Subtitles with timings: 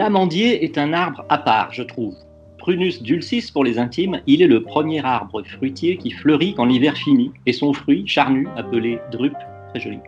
[0.00, 2.14] L'amandier est un arbre à part, je trouve.
[2.56, 6.96] Prunus dulcis pour les intimes, il est le premier arbre fruitier qui fleurit quand l'hiver
[6.96, 9.36] finit, et son fruit, charnu, appelé drupe,
[9.68, 9.98] très joli,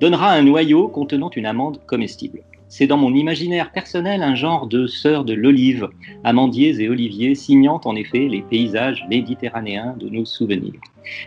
[0.00, 2.42] donnera un noyau contenant une amande comestible.
[2.68, 5.88] C'est dans mon imaginaire personnel un genre de sœur de l'olive,
[6.22, 10.80] amandiers et oliviers signant en effet les paysages méditerranéens de nos souvenirs.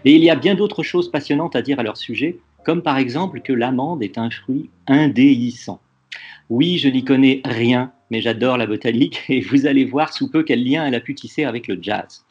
[0.05, 2.97] Et il y a bien d'autres choses passionnantes à dire à leur sujet, comme par
[2.97, 5.81] exemple que l'amande est un fruit indéhissant.
[6.49, 10.43] Oui, je n'y connais rien, mais j'adore la botanique et vous allez voir sous peu
[10.43, 12.23] quel lien elle a pu tisser avec le jazz.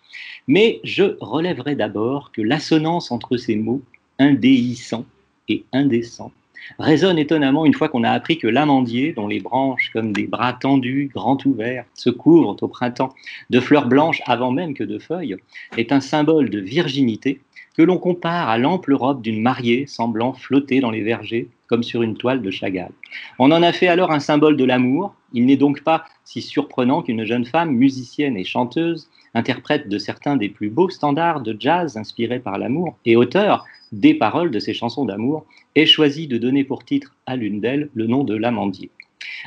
[0.47, 3.83] Mais je relèverai d'abord que l'assonance entre ces mots,
[4.21, 5.05] indéhissant
[5.49, 6.31] et indécent,
[6.79, 10.53] résonne étonnamment une fois qu'on a appris que l'amandier, dont les branches, comme des bras
[10.53, 13.13] tendus, grands ouverts, se couvrent au printemps
[13.51, 15.37] de fleurs blanches avant même que de feuilles,
[15.77, 17.41] est un symbole de virginité
[17.77, 22.03] que l'on compare à l'ample robe d'une mariée semblant flotter dans les vergers comme sur
[22.03, 22.93] une toile de Chagall.
[23.39, 25.15] On en a fait alors un symbole de l'amour.
[25.33, 30.37] Il n'est donc pas si surprenant qu'une jeune femme, musicienne et chanteuse, interprète de certains
[30.37, 34.75] des plus beaux standards de jazz inspirés par l'amour et auteur des paroles de ces
[34.75, 38.91] chansons d'amour, ait choisi de donner pour titre à l'une d'elles le nom de l'amandier.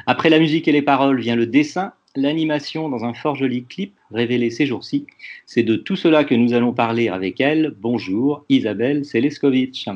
[0.07, 3.93] Après la musique et les paroles vient le dessin, l'animation dans un fort joli clip
[4.11, 5.05] révélé ces jours-ci.
[5.45, 7.73] C'est de tout cela que nous allons parler avec elle.
[7.79, 9.89] Bonjour Isabelle Seleskovic.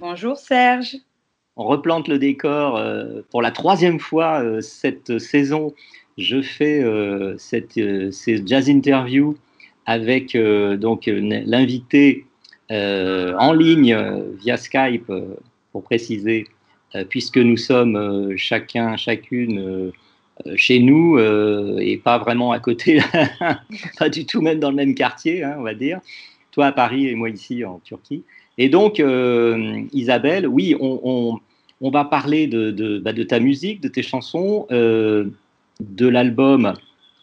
[0.00, 0.96] Bonjour Serge.
[1.56, 5.74] On replante le décor euh, pour la troisième fois euh, cette saison.
[6.18, 7.80] Je fais euh, cette,
[8.12, 9.36] ces jazz interviews
[9.86, 12.26] avec donc l'invité
[12.68, 13.96] en ligne
[14.40, 15.12] via Skype,
[15.70, 16.48] pour préciser,
[17.08, 19.92] puisque nous sommes chacun, chacune
[20.56, 23.00] chez nous et pas vraiment à côté,
[23.98, 26.00] pas du tout même dans le même quartier, hein, on va dire.
[26.52, 28.22] Toi à Paris et moi ici en Turquie.
[28.58, 29.02] Et donc,
[29.92, 31.40] Isabelle, oui, on,
[31.80, 35.26] on va parler de, bah, de, ta musique, de tes chansons, euh,
[35.80, 36.74] de l'album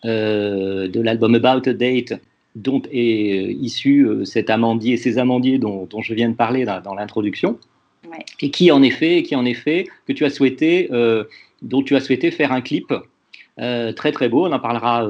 [0.05, 2.13] euh, de l'album About a Date
[2.55, 7.57] dont est euh, issu cet amandier, ces amandiers dont, je viens de parler dans, l'introduction,
[8.41, 10.89] et qui en effet, qui en effet que tu as souhaité,
[11.63, 12.93] dont tu as souhaité faire un clip
[13.57, 14.47] très très beau.
[14.47, 15.07] On en parlera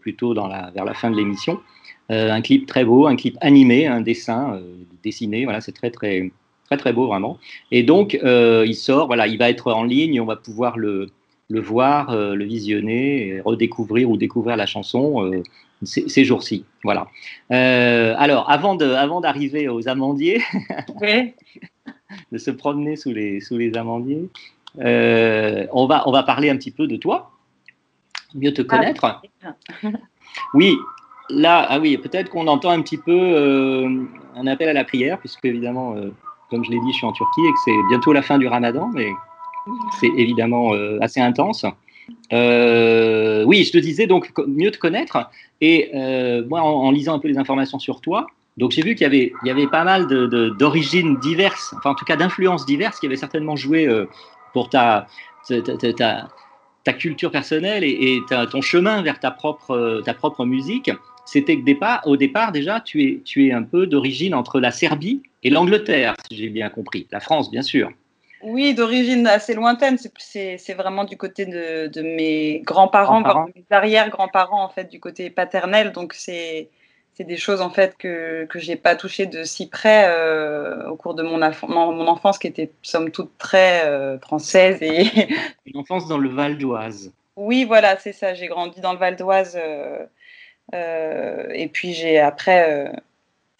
[0.00, 1.60] plutôt dans la, vers la fin de l'émission.
[2.08, 4.60] un clip très beau, un clip animé, un dessin
[5.02, 5.44] dessiné.
[5.44, 6.30] Voilà, c'est très très
[6.70, 7.38] très très beau vraiment.
[7.72, 11.10] Et donc euh, il sort, voilà, il va être en ligne, on va pouvoir le,
[11.48, 15.42] le voir, euh, le visionner, et redécouvrir ou découvrir la chanson euh,
[15.82, 16.64] ces, jours-ci.
[16.84, 17.08] Voilà.
[17.50, 20.42] alors avant de, avant d'arriver aux amandiers,
[22.32, 24.28] de se promener sous les sous les amandiers,
[24.78, 27.32] on va on va parler un petit peu de toi,
[28.34, 29.04] mieux te connaître.
[29.04, 29.56] Ah,
[30.54, 30.76] oui,
[31.28, 33.86] là, ah oui, peut-être qu'on entend un petit peu
[34.36, 35.94] un appel à la prière, puisque évidemment,
[36.50, 38.48] comme je l'ai dit, je suis en Turquie et que c'est bientôt la fin du
[38.48, 39.08] ramadan, mais
[40.00, 41.64] c'est évidemment euh, assez intense.
[42.32, 45.30] Euh, oui, je te disais donc mieux te connaître.
[45.60, 48.26] Et euh, moi, en, lisant un peu les informations sur toi,
[48.56, 50.06] donc j'ai vu qu'il y avait, il y avait pas mal
[50.58, 53.88] d'origines de, diverses, enfin en tout cas d'influences diverses qui avaient certainement joué
[54.52, 55.06] pour ta,
[55.48, 56.28] ta,
[56.84, 60.90] ta, culture personnelle et, et ton chemin vers ta propre, ta propre musique
[61.30, 64.72] c'était que départ, au départ déjà, tu es, tu es un peu d'origine entre la
[64.72, 67.06] Serbie et l'Angleterre, si j'ai bien compris.
[67.12, 67.90] La France, bien sûr.
[68.42, 69.96] Oui, d'origine assez lointaine.
[70.18, 75.92] C'est vraiment du côté de, mes grands-parents, de mes arrière-grands-parents, en fait, du côté paternel.
[75.92, 76.68] Donc, c'est
[77.24, 80.96] des choses, en fait, que, que je n'ai pas touchées de si près euh, au
[80.96, 84.78] cours de mon, mon, enfance, qui était, somme toute, très euh, française.
[84.80, 85.04] Et...
[85.66, 87.12] Une enfance dans le Val d'Oise.
[87.36, 88.34] Oui, voilà, c'est ça.
[88.34, 89.58] J'ai grandi dans le Val d'Oise.
[90.72, 92.92] Euh, et puis j'ai après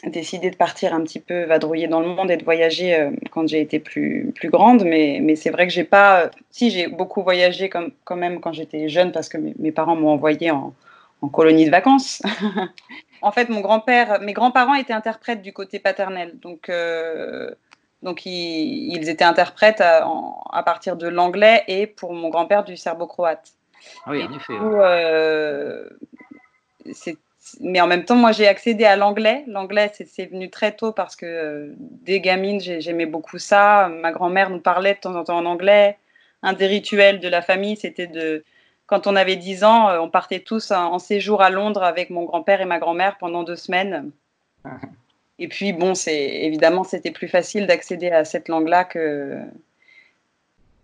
[0.06, 3.60] décidé de partir un petit peu vadrouiller dans le monde et de voyager quand j'ai
[3.60, 4.84] été plus, plus grande.
[4.84, 6.30] Mais, mais c'est vrai que j'ai pas.
[6.50, 10.10] si, j'ai beaucoup voyagé comme, quand même quand j'étais jeune parce que mes, parents m'ont
[10.10, 10.72] envoyé en,
[11.22, 12.22] en, colonie de vacances.
[13.22, 16.38] en fait, mon grand-père, mes grands-parents étaient interprètes du côté paternel.
[16.40, 16.70] Donc.
[18.02, 20.08] donc, ils, ils, étaient interprètes à,
[20.52, 23.52] à partir de l'anglais et pour mon grand-père du serbo-croate.
[24.06, 24.54] Ah oui, en effet
[27.60, 29.44] mais en même temps, moi, j'ai accédé à l'anglais.
[29.46, 33.88] L'anglais, c'est venu très tôt parce que euh, dès gamine, j'aimais beaucoup ça.
[33.88, 35.96] Ma grand-mère nous parlait de temps en temps en anglais.
[36.42, 38.44] Un des rituels de la famille, c'était de,
[38.90, 42.24] quand on avait 10 ans, euh, on partait tous en, séjour à Londres avec mon
[42.24, 44.10] grand-père et ma grand-mère pendant deux semaines.
[45.38, 49.38] Et puis, bon, c'est évidemment, c'était plus facile d'accéder à cette langue-là que,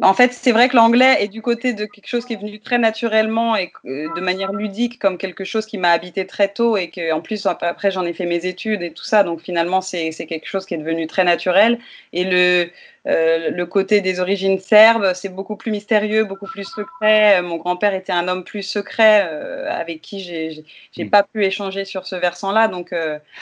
[0.02, 2.60] en fait, c'est vrai que l'anglais est du côté de quelque chose qui est venu
[2.60, 6.76] très naturellement et euh, de manière ludique, comme quelque chose qui m'a habité très tôt
[6.76, 9.22] et que, en plus, après, j'en ai fait mes études et tout ça.
[9.22, 11.78] Donc, finalement, c'est quelque chose qui est devenu très naturel.
[12.12, 12.68] Et le,
[13.06, 17.40] euh, le côté des origines serbes, c'est beaucoup plus mystérieux, beaucoup plus secret.
[17.40, 20.62] Mon grand-père était un homme plus secret euh, avec qui j'ai
[20.98, 21.10] n'ai mm.
[21.10, 22.68] pas pu échanger sur ce versant-là.
[22.68, 22.94] Donc,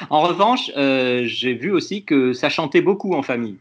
[0.08, 3.56] En revanche, j'ai vu aussi que ça chantait beaucoup en famille.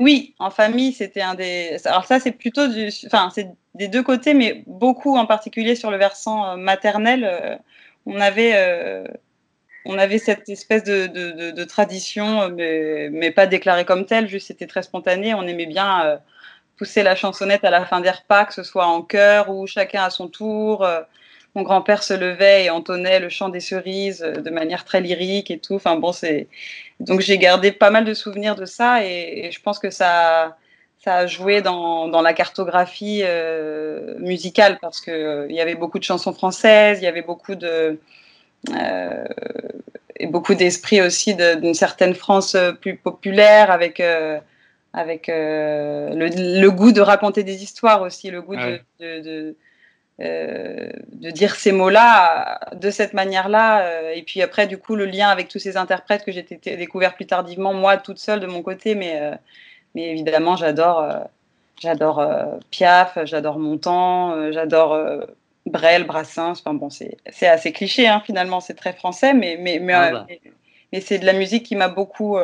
[0.00, 1.76] Oui, en famille, c'était un des.
[1.84, 2.90] Alors ça, c'est plutôt du.
[3.06, 7.24] Enfin, c'est des deux côtés, mais beaucoup en particulier sur le versant euh, maternel.
[7.24, 7.56] Euh,
[8.06, 9.04] on avait, euh,
[9.84, 14.28] on avait cette espèce de, de, tradition, mais, pas déclarée comme telle.
[14.28, 15.34] Juste, c'était très spontané.
[15.34, 16.20] On aimait bien
[16.76, 20.04] pousser la chansonnette à la fin des repas, que ce soit en chœur ou chacun
[20.04, 20.86] à son tour
[21.54, 25.50] mon grand-père se levait et entonnait le chant des cerises euh, de manière très lyrique
[25.50, 25.74] et tout.
[25.74, 26.48] Enfin bon, c'est
[27.00, 30.56] donc j'ai gardé pas mal de souvenirs de ça et, je pense que ça
[30.98, 35.74] ça a joué dans, dans la cartographie euh, musicale parce que euh, il y avait
[35.74, 37.98] beaucoup de chansons françaises, il y avait beaucoup de
[40.16, 44.02] et beaucoup d'esprit aussi d'une certaine France plus populaire avec
[44.94, 49.54] avec le, goût de raconter des histoires aussi, le goût de
[50.20, 53.82] euh, de dire ces mots-là de cette manière-là.
[53.82, 56.42] Euh, et puis après, du coup, le lien avec tous ces interprètes que j'ai
[56.76, 58.94] découvert plus tardivement, moi, toute seule de mon côté.
[58.94, 59.34] Mais, euh,
[59.94, 61.04] mais évidemment, j'adore
[61.80, 62.24] j'adore
[62.70, 64.96] Piaf, j'adore Montand, j'adore
[65.66, 66.52] Brel, Brassens.
[66.52, 70.26] Enfin bon, c'est assez cliché, hein, finalement, c'est très français, mais, mais, mais, ah bah.
[70.92, 72.38] mais c'est de la musique qui m'a beaucoup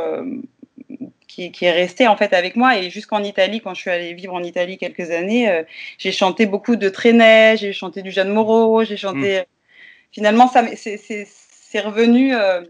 [1.48, 2.76] qui, est resté en fait avec moi.
[2.76, 5.62] Et jusqu'en Italie, quand je suis allée vivre en Italie quelques années, euh,
[5.96, 9.40] j'ai chanté beaucoup de Trenet, j'ai chanté du Jeanne Moreau, j'ai chanté.
[9.40, 9.44] Mm.
[10.12, 12.62] Finalement, ça c'est revenu euh,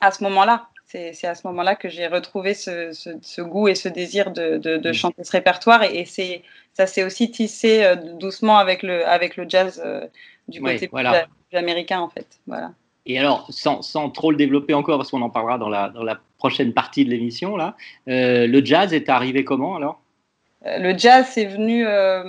[0.00, 0.68] à ce moment-là.
[0.86, 4.92] C'est à ce moment-là que j'ai retrouvé ce, goût et ce désir de, de, mm.
[4.92, 5.82] chanter ce répertoire.
[5.84, 6.42] Et, c'est
[6.72, 9.82] ça s'est aussi tissé euh, doucement avec le, avec le jazz
[10.48, 12.26] du côté plus, américain, en fait.
[12.46, 12.72] Voilà.
[13.06, 16.04] Et alors, sans, sans, trop le développer encore, parce qu'on en parlera dans la, dans
[16.04, 17.76] la prochaine partie de l'émission, là,
[18.08, 20.00] euh, le jazz est arrivé comment alors?
[20.66, 21.86] Euh, Le jazz, c'est venu.
[21.86, 22.24] Euh,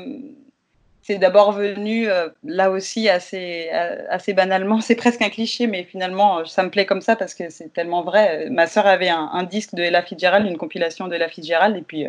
[1.02, 2.06] c'est d'abord venu
[2.44, 3.70] là aussi assez,
[4.10, 4.82] assez banalement.
[4.88, 8.04] C'est presque un cliché, mais finalement, ça me plaît comme ça parce que c'est tellement
[8.04, 8.48] vrai.
[8.52, 12.06] Ma sœur avait un, disque de Ella Fitzgerald, une compilation de Ella Fitzgerald, et puis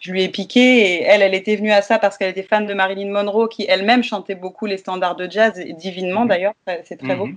[0.00, 0.60] je lui ai piqué.
[0.60, 3.66] Et elle, elle était venue à ça parce qu'elle était fan de Marilyn Monroe, qui
[3.68, 6.28] elle-même chantait beaucoup les standards de jazz, divinement mhm.
[6.28, 6.54] d'ailleurs.
[6.82, 7.28] C'est très beau.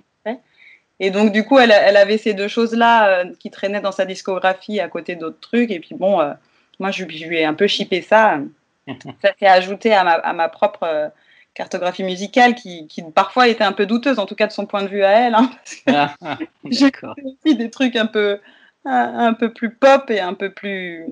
[0.99, 4.05] Et donc, du coup, elle, elle avait ces deux choses-là euh, qui traînaient dans sa
[4.05, 5.69] discographie à côté d'autres trucs.
[5.69, 6.33] Et puis, bon, euh,
[6.79, 8.39] moi, je, lui ai un peu chippé ça.
[9.21, 11.07] ça s'est ajouté à ma, à ma propre euh,
[11.53, 14.81] cartographie musicale qui, qui, parfois était un peu douteuse, en tout cas de son point
[14.83, 15.35] de vue à elle.
[15.35, 15.51] Hein,
[15.87, 16.37] ah, ah,
[16.69, 16.91] j'ai
[17.23, 18.39] aussi des trucs un peu,
[18.83, 21.05] un, peu plus pop et un peu plus.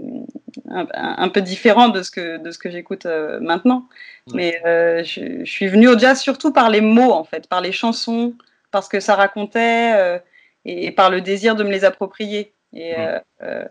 [0.68, 3.06] Un, peu différents de ce que, de ce que j'écoute
[3.40, 3.88] maintenant.
[4.34, 7.72] Mais je, je, suis venue au jazz surtout par les mots, en fait, par les
[7.72, 8.34] chansons
[8.76, 10.20] parce que ça racontait euh,
[10.66, 12.54] et, par le désir de me les approprier.
[12.74, 13.00] Et, mmh.
[13.00, 13.66] euh, euh,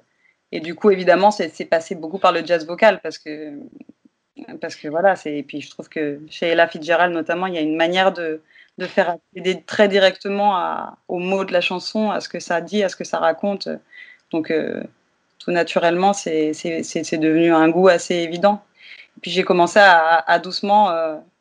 [0.51, 3.53] et du coup, évidemment, c'est passé beaucoup par le jazz vocal parce que,
[4.63, 7.61] parce que voilà, et puis je trouve que chez Ella Fitzgerald notamment, il y a
[7.61, 8.41] une manière de,
[8.79, 12.63] de faire accéder très directement à, aux mots de la chanson, à ce que ça
[12.63, 13.69] dit, à ce que ça raconte.
[14.31, 14.51] Donc,
[15.39, 16.53] tout naturellement, c'est
[17.19, 18.63] devenu un goût assez évident.
[19.19, 20.89] Et puis j'ai commencé à, à doucement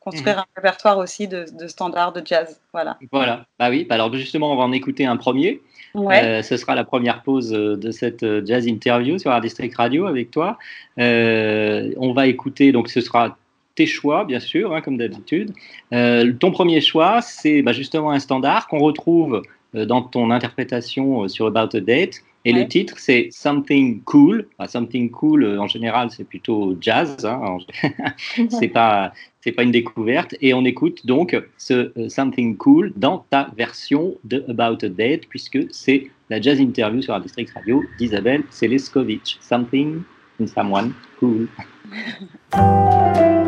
[0.03, 0.41] construire mhm.
[0.41, 2.59] un répertoire aussi de, standards de jazz.
[2.73, 2.97] Voilà.
[3.11, 3.45] Voilà.
[3.59, 3.85] Bah oui.
[3.87, 5.61] Bah alors justement, on va en écouter un premier.
[5.95, 9.75] Euh, ce sera la première pause euh, de cette euh, jazz interview sur Art District
[9.75, 10.57] Radio avec toi.
[10.97, 12.71] on va écouter.
[12.71, 13.37] Donc, ce sera
[13.75, 15.53] tes choix, bien sûr, hein, comme d'habitude.
[15.91, 19.41] ton premier choix, c'est bah, justement un standard qu'on retrouve
[19.73, 22.21] dans ton interprétation sur About a Date.
[22.45, 24.47] Et le titre, c'est Something Cool.
[24.67, 27.25] something Cool, euh, en général, c'est plutôt jazz.
[27.25, 27.57] Hein,
[28.49, 30.35] c'est pas, c'est pas une découverte.
[30.41, 35.27] Et on écoute donc ce euh, Something Cool dans ta version de About a Date,
[35.29, 39.37] puisque c'est la jazz interview sur la District Radio d'Isabelle Seleskovic.
[39.39, 40.01] Something
[40.41, 41.47] in Someone Cool.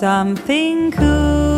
[0.00, 1.53] Something cool.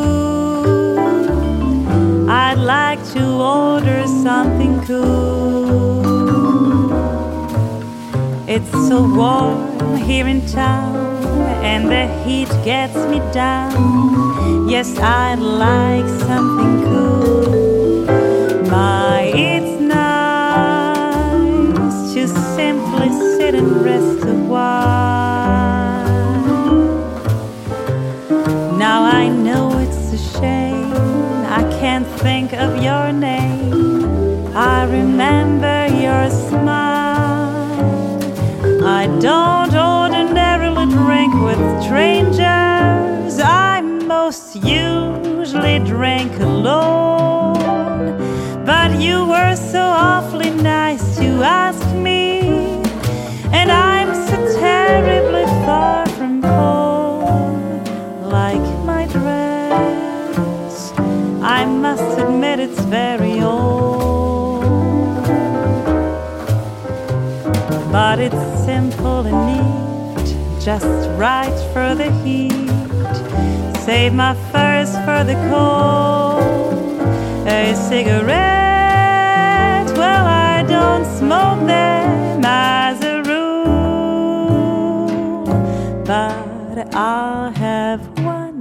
[2.28, 6.02] I'd like to order something cool.
[8.48, 10.96] It's so warm here in town
[11.64, 14.68] and the heat gets me down.
[14.68, 18.06] Yes, I'd like something cool.
[18.70, 21.04] My, it's nice
[22.14, 25.15] to simply sit and rest a while.
[34.86, 37.66] Remember your smile.
[38.84, 43.40] I don't ordinarily drink with strangers.
[43.40, 47.56] I most usually drink alone.
[48.64, 50.25] But you were so awfully
[68.76, 70.28] simple and neat,
[70.62, 72.68] just right for the heat.
[73.86, 76.74] Save my furs for the cold.
[77.48, 78.28] A cigarette,
[80.00, 83.46] well, I don't smoke them as a rule.
[86.04, 88.58] But I'll have one,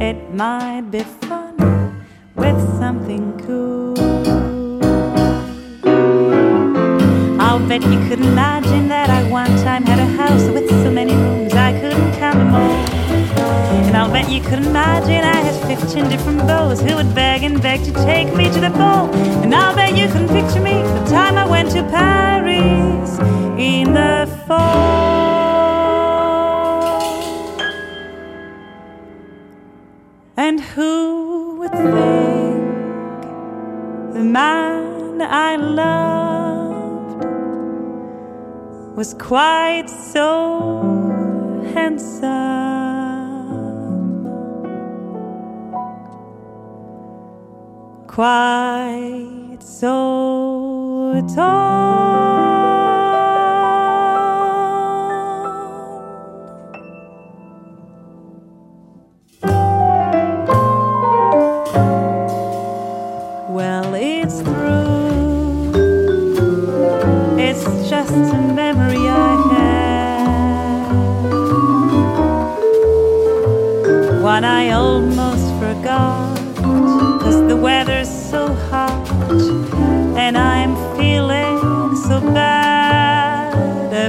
[0.00, 1.54] it might be fun
[2.34, 3.89] with something cool.
[7.70, 11.52] Bet you could imagine that I one time had a house with so many rooms
[11.52, 12.74] I couldn't count them all.
[13.86, 17.62] And I'll bet you could imagine I had 15 different beaux who would beg and
[17.62, 19.08] beg to take me to the ball.
[19.44, 23.20] And I'll bet you can picture me the time I went to Paris
[23.56, 25.30] in the fall.
[30.36, 32.62] And who would think
[34.14, 35.99] the man I loved
[39.00, 42.28] was quite so handsome?
[48.06, 52.49] Quite so tall.
[80.30, 83.52] And I'm feeling so bad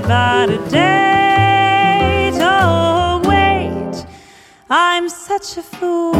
[0.03, 2.37] about a date.
[2.39, 4.05] Oh, wait.
[4.69, 6.13] I'm such a fool.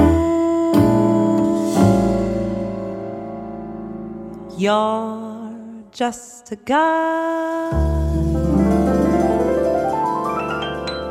[4.58, 5.56] You're
[5.92, 7.70] just a guy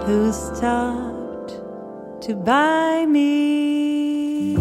[0.04, 1.60] who stopped
[2.22, 4.56] to buy me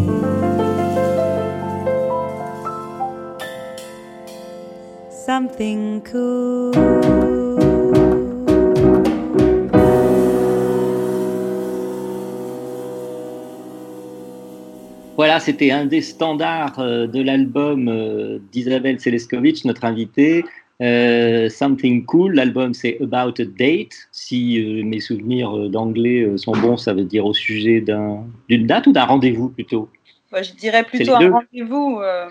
[5.29, 6.71] something cool.
[15.17, 20.43] Voilà, c'était un des standards euh, de l'album euh, d'Isabelle Seleskovic, notre invitée.
[20.81, 23.93] Euh, Something Cool, l'album c'est About a Date.
[24.11, 28.93] Si mes souvenirs d'anglais sont bons, ça veut dire au sujet d'un- d'une date ou
[28.93, 29.89] d'un rendez-vous plutôt
[30.31, 31.99] Je dirais plutôt un rendez-vous.
[32.01, 32.29] euh,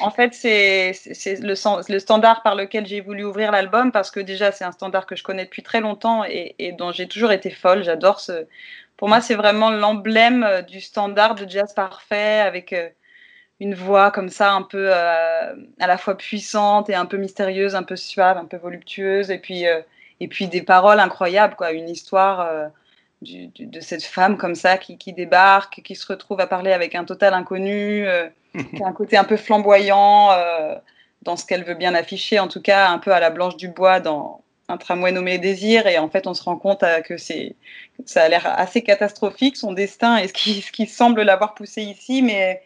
[0.00, 0.92] en fait, c'est
[1.40, 1.54] le,
[1.98, 5.22] standard par lequel j'ai voulu ouvrir l'album parce que déjà, c'est un standard que je
[5.22, 7.84] connais depuis très longtemps et, et dont j'ai toujours été folle.
[7.84, 8.46] J'adore ce.
[9.00, 12.90] Pour moi, c'est vraiment l'emblème euh, du standard de jazz parfait avec euh,
[13.58, 17.74] une voix comme ça, un peu euh, à la fois puissante et un peu mystérieuse,
[17.74, 21.72] un peu suave, un peu voluptueuse, et puis, et puis des paroles incroyables, quoi.
[21.72, 22.70] Une histoire.
[23.22, 26.72] Du- du- de cette femme comme ça qui, qui débarque, qui se retrouve à parler
[26.72, 28.28] avec un total inconnu, euh,
[28.74, 30.76] qui a un côté un peu flamboyant euh,
[31.22, 33.68] dans ce qu'elle veut bien afficher, en tout cas un peu à la Blanche du
[33.68, 37.16] Bois dans un tramway nommé Désir, et en fait on se rend compte euh, que
[37.18, 37.56] c'est
[38.06, 41.82] ça a l'air assez catastrophique son destin et ce qui, ce qui semble l'avoir poussé
[41.82, 42.62] ici, mais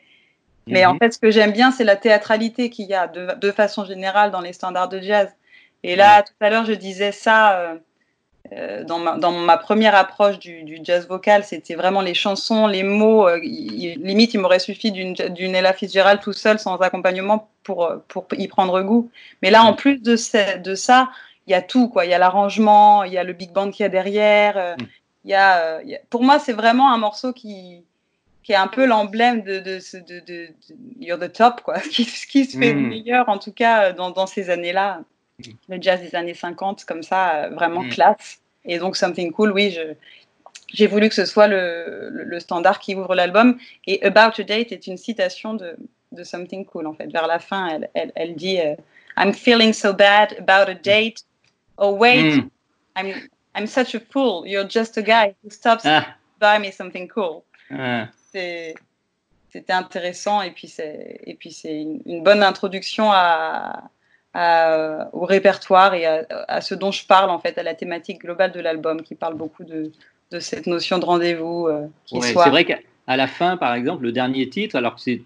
[0.71, 0.99] mais en Mhm.
[0.99, 4.31] fait, ce que j'aime bien, c'est la théâtralité qu'il y a de, de façon générale
[4.31, 5.29] dans les standards de jazz.
[5.83, 7.75] Et là, tout à l'heure, je disais ça
[8.53, 12.67] euh, dans, ma, dans ma première approche du, du jazz vocal, c'était vraiment les chansons,
[12.67, 13.27] les mots.
[13.27, 17.97] euh, il- limite, il m'aurait suffi d'une Ella Fitzgerald tout seul, sans accompagnement, pour, euh,
[18.09, 19.11] pour y prendre goût.
[19.43, 21.09] Mais là, en plus de, ce- de ça,
[21.47, 21.89] il y a tout.
[21.89, 22.05] quoi.
[22.05, 24.57] Il y a l'arrangement, il y a le big band qu'il y a derrière.
[24.59, 24.75] euh,
[25.25, 27.83] il y a, il y a- pour moi, c'est vraiment un morceau qui,
[28.43, 30.55] qui est un peu l'emblème de, de, ce- de, de, de
[31.01, 31.81] You're the Top, quoi.
[31.81, 32.89] Ce qui, ce qui se fait Mm.
[32.89, 35.01] meilleur, en tout cas, dans, dans ces années-là.
[35.69, 37.89] Le jazz des années 50, comme ça, euh, vraiment Mm.
[37.91, 38.41] classe.
[38.65, 39.77] Et donc, Something Cool, oui,
[40.73, 43.59] j'ai voulu que ce soit le, le, le standard qui ouvre l'album.
[43.87, 45.77] Et About a Date est une citation de,
[46.13, 47.07] de Something Cool, en fait.
[47.09, 48.75] Vers la fin, elle, elle, elle dit euh,
[49.19, 51.25] I'm feeling so bad about a date.
[51.79, 52.49] Oh, wait, Mm.
[52.97, 53.13] I'm,
[53.57, 54.47] I'm such a fool.
[54.47, 57.43] You're just a guy who stops Ah, buy me something cool.
[57.71, 58.09] ah.
[58.33, 58.75] C'est-
[59.53, 63.89] C'était intéressant et puis c'est et puis c'est une, une bonne introduction à,
[64.35, 68.21] à- au répertoire et à, à ce dont je parle en fait, à la thématique
[68.23, 69.93] globale de l'album qui parle beaucoup de,
[70.33, 71.69] de cette notion de rendez-vous.
[71.69, 75.23] euh, Ouais, C'est vrai qu'à la fin, par exemple, le dernier titre, alors que c'est,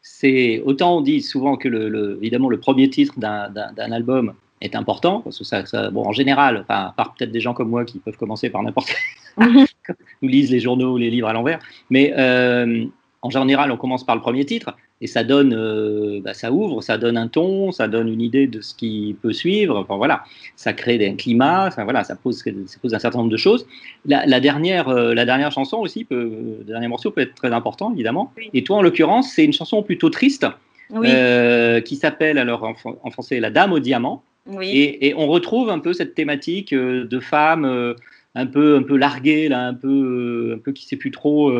[0.00, 3.52] c'est autant on dit souvent que le, le- évidemment le premier titre d'un,
[3.92, 7.40] album est important parce que ça, ça- bon, en général, enfin, à part peut-être des
[7.40, 8.94] gens comme moi qui peuvent commencer par n'importe
[9.38, 11.58] ou lisent les journaux ou les livres à l'envers,
[11.90, 12.84] mais euh,
[13.22, 16.80] en général, on commence par le premier titre et ça donne, euh, bah, ça ouvre,
[16.80, 19.76] ça donne un ton, ça donne une idée de ce qui peut suivre.
[19.76, 20.22] Enfin voilà,
[20.56, 23.66] ça crée un climat, ça, voilà, ça pose, ça pose un certain nombre de choses.
[24.06, 26.30] La, la dernière, euh, la dernière chanson aussi, peut,
[26.60, 28.32] le dernier morceau peut être très important évidemment.
[28.38, 28.48] Oui.
[28.54, 30.46] Et toi, en l'occurrence, c'est une chanson plutôt triste
[30.90, 34.22] Oui, euh, qui s'appelle alors en, fran- en français La Dame au diamant.
[34.46, 34.68] oui.
[34.70, 37.94] Et, et on retrouve un peu cette thématique de femme
[38.34, 41.50] un peu un peu larguée là, un peu un peu qui sait plus trop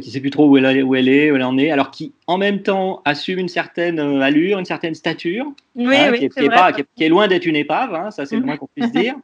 [0.00, 1.90] qui sait plus trop où elle, est- où elle est, où elle en est, alors
[1.90, 6.18] qui en même temps assume une certaine euh, allure, une certaine stature, oui, hein, oui,
[6.18, 8.36] qui, est, qui pas- qui est- qui est loin d'être une épave, hein, ça c'est
[8.36, 8.46] le Mhm.
[8.46, 9.14] moins qu'on puisse dire,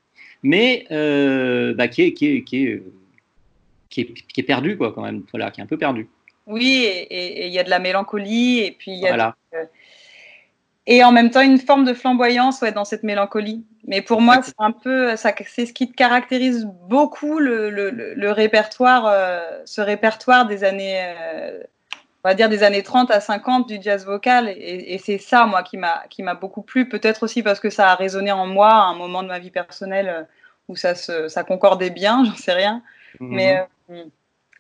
[0.43, 2.83] mais euh, bah, qui est qui est qui est,
[4.39, 6.09] euh, perdu quoi quand même, voilà, qui est un peu perdu.
[6.47, 9.37] Oui, et il y a de la mélancolie et puis il y a Voilà.
[10.91, 13.63] Et en même temps, une forme de flamboyance ouais, dans cette mélancolie.
[13.87, 18.33] Mais pour moi, c'est un peu, c'est ce qui caractérise beaucoup le, le, le- le
[18.33, 21.63] répertoire, euh, ce répertoire des années, euh,
[22.25, 24.49] on va dire des années 30 à 50 du jazz vocal.
[24.49, 26.89] Et, et c'est ça, moi, qui m'a, qui m'a beaucoup plu.
[26.89, 29.51] Peut-être aussi parce que ça a résonné en moi à un moment de ma vie
[29.51, 30.23] personnelle euh,
[30.69, 32.83] où ça, se, ça concordait bien, j'en sais rien.
[33.21, 33.29] Mhm.
[33.35, 34.05] Mais euh,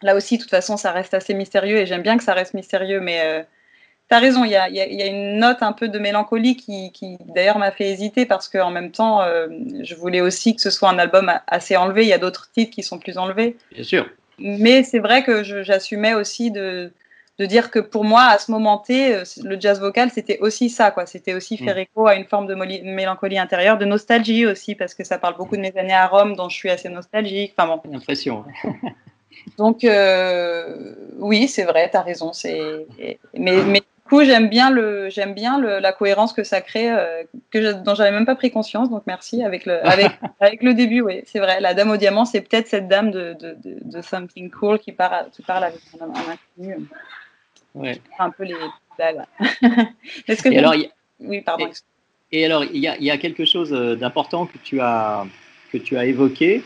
[0.02, 2.52] là aussi, de toute façon, ça reste assez mystérieux et j'aime bien que ça reste
[2.52, 3.00] mystérieux.
[3.00, 3.46] Mais
[4.08, 5.72] tu as raison, il y a, il y a- il y a une note un
[5.72, 9.48] peu de mélancolie qui, qui d'ailleurs, m'a fait hésiter parce qu'en même temps, euh,
[9.82, 12.02] je voulais aussi que ce soit un album assez enlevé.
[12.02, 13.56] Il y a d'autres titres qui sont plus enlevés.
[13.72, 14.08] Bien sûr.
[14.38, 16.92] Mais c'est vrai que j'assumais aussi de,
[17.38, 20.70] de dire que pour moi, à ce moment T, euh, le jazz vocal, c'était aussi
[20.70, 20.90] ça.
[20.90, 21.06] quoi.
[21.06, 21.80] C'était aussi faire Mm.
[21.80, 25.56] écho à une forme de mélancolie intérieure, de nostalgie aussi, parce que ça parle beaucoup
[25.56, 27.52] de mes années à Rome, dont je suis assez nostalgique.
[27.58, 27.90] Enfin bon.
[27.92, 28.44] L'impression.
[29.56, 32.32] Donc euh, oui, c'est vrai, tu as raison.
[33.34, 33.72] Mais,
[34.08, 37.70] coup, j'aime bien le j'aime bien le, la cohérence que ça crée, euh, que je,
[37.72, 38.90] dont j'avais même pas pris conscience.
[38.90, 41.00] Donc merci avec le avec, avec le début.
[41.02, 41.60] Oui, c'est vrai.
[41.60, 44.92] La dame au diamant, c'est peut-être cette dame de, de, de, de something cool qui
[44.92, 46.88] parle qui parle avec un, inconnu.
[47.74, 48.00] Ouais.
[48.18, 48.56] Un peu les.
[50.26, 50.76] Est-ce que Et alors, a-
[51.20, 51.68] oui, pardon.
[52.32, 55.24] Et alors, il y a, y a quelque chose euh, d'important que tu as,
[55.72, 56.64] que tu as évoqué.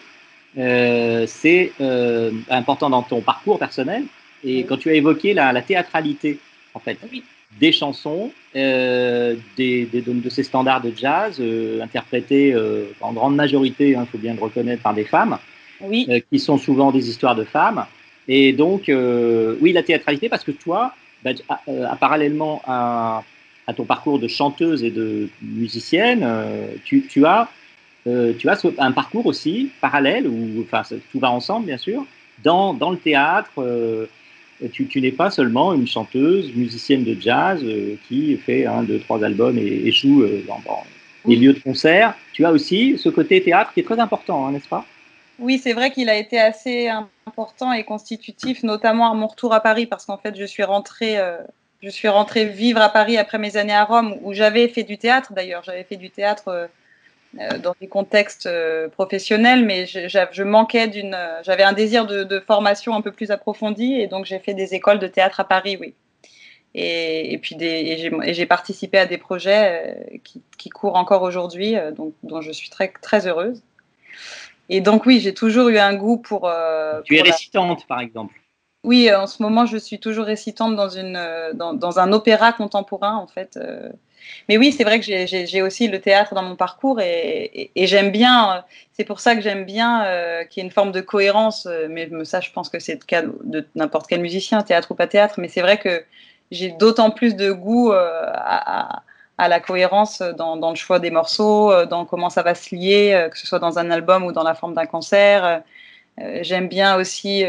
[0.59, 4.05] Euh, c'est euh, important dans ton parcours personnel.
[4.44, 4.66] Et Oui.
[4.66, 6.38] quand tu as évoqué la, la théâtralité,
[6.74, 7.22] en fait, Oui.
[7.61, 13.12] des chansons, euh, des, des- de, de ces standards de jazz euh, interprétés euh, en
[13.12, 15.38] grande majorité, il faut bien le reconnaître, par des femmes,
[15.80, 17.85] Oui, euh, qui sont souvent des histoires de femmes.
[18.28, 18.85] Et donc,
[19.61, 23.24] oui, la théâtralité, parce que toi, bah, tu- à- à- parallèlement à,
[23.66, 26.24] à ton parcours de chanteuse et de musicienne,
[26.85, 27.48] tu, tu as,
[28.04, 32.06] tu as un parcours aussi parallèle, où enfin, tout va ensemble, bien sûr,
[32.44, 33.50] dans, dans le théâtre.
[34.68, 38.98] Tu, tu n'es pas seulement une chanteuse, musicienne de jazz euh, qui fait un, deux,
[39.01, 40.83] trois albums et, joue euh, dans, dans
[41.27, 42.14] des lieux de concert.
[42.33, 44.85] Tu as aussi ce côté théâtre qui est très important, hein, n'est-ce pas?
[45.38, 46.88] Oui, c'est vrai qu'il a été assez
[47.27, 51.18] important et constitutif, notamment à mon retour à Paris, parce qu'en fait, je suis rentrée,
[51.18, 51.38] euh,
[51.83, 54.98] je suis rentrée vivre à Paris après mes années à Rome, où j'avais fait du
[54.98, 55.33] théâtre.
[55.33, 56.68] D'ailleurs, j'avais fait du théâtre
[57.35, 62.40] dans des contextes euh, professionnels, mais je, manquais d'une, euh, j'avais un désir de, de
[62.40, 65.79] formation un peu plus approfondie, et donc j'ai fait des écoles de théâtre à Paris,
[65.81, 65.95] oui.
[66.75, 67.66] Et, et puis des,
[68.27, 72.40] et j'ai, participé à des projets euh, qui, qui courent encore aujourd'hui, euh, donc dont
[72.40, 73.62] je suis très très heureuse.
[74.71, 76.49] Et donc oui, j'ai toujours eu un goût pour.
[76.49, 78.35] euh, Tu es la- récitante, par exemple.
[78.85, 82.12] Oui, euh, en ce moment, je suis toujours récitante dans une euh, dans, dans un
[82.12, 83.59] opéra contemporain en fait.
[83.59, 83.90] euh.
[84.48, 87.87] Mais oui, c'est vrai que j'ai- aussi le théâtre dans mon parcours et, et- et
[87.87, 88.56] j'aime bien.
[88.56, 88.61] euh,
[88.92, 91.66] C'est pour ça que j'aime bien euh, qu'il y ait une forme de cohérence.
[91.66, 94.94] euh, Mais ça, je pense que c'est le cas de, n'importe quel musicien, théâtre ou
[94.94, 95.37] pas théâtre.
[95.38, 96.04] Mais c'est vrai que
[96.50, 99.02] j'ai d'autant plus de goût euh, à,
[99.38, 103.37] la cohérence dans, dans le choix des morceaux, dans comment ça va se lier, que
[103.38, 105.62] ce soit dans un album ou dans la forme d'un concert.
[106.20, 107.44] Euh, J'aime bien aussi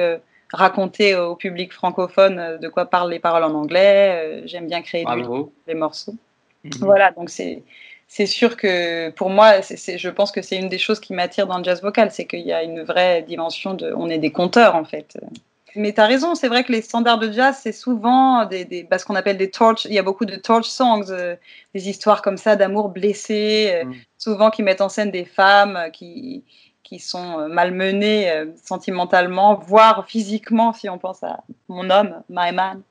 [0.51, 4.41] raconter au public francophone de quoi parlent les paroles en anglais.
[4.45, 5.23] J'aime bien créer du
[5.67, 6.15] les morceaux.
[6.63, 6.71] Mhm.
[6.81, 7.63] Voilà, donc c'est
[8.07, 11.13] c'est sûr que pour moi, c'est- c'est- je pense que c'est une des choses qui
[11.13, 13.91] m'attire dans le jazz vocal, c'est qu'il y a une vraie dimension de.
[13.97, 15.17] On est des conteurs en fait.
[15.75, 18.83] Mais tu as raison, c'est vrai que les standards de jazz, c'est souvent des, des,
[18.83, 19.85] bah, ce qu'on appelle des torch.
[19.85, 21.35] Il y a beaucoup de torch songs, euh,
[21.73, 23.93] des histoires comme ça d'amour blessé, euh, Mm.
[24.19, 26.43] souvent qui mettent en scène des femmes euh, qui,
[26.83, 32.83] qui sont malmenées euh, sentimentalement, voire physiquement, si on pense à mon homme, my man.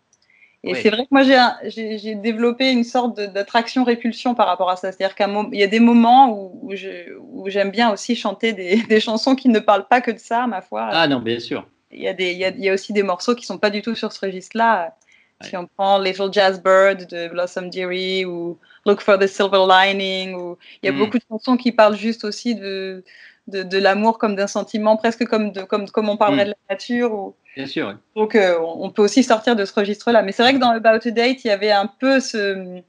[0.64, 0.78] Et Oui.
[0.80, 4.70] c'est vrai que moi, j'ai un- j'ai j'ai développé une sorte de- d'attraction-répulsion par rapport
[4.70, 4.92] à ça.
[4.92, 8.76] C'est-à-dire qu'il y a des moments où, où je- où j'aime bien aussi chanter des,
[8.88, 10.88] des chansons qui ne parlent pas que de ça, ma foi.
[10.92, 11.66] Ah non, bien sûr.
[11.90, 13.58] Il y, a des, il, y a, il y a aussi des morceaux qui sont
[13.58, 14.96] pas du tout sur ce registre-là.
[15.42, 20.34] Si on prend Little Jazz Bird de Blossom Dearie ou Look for the Silver Lining,
[20.36, 20.98] ou il y a Mm.
[20.98, 23.02] beaucoup de chansons qui parlent juste aussi de,
[23.48, 26.48] de, de l'amour comme d'un sentiment, presque comme, de, comme, comme on parlerait Mm.
[26.48, 27.12] de la nature.
[27.12, 27.34] Ou...
[27.56, 27.96] Bien sûr.
[28.16, 30.22] Donc euh, on peut aussi sortir de ce registre-là.
[30.22, 32.80] Mais c'est vrai que dans About a Date, il y avait un peu ce,